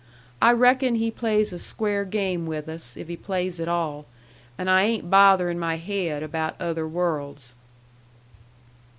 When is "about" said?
6.23-6.59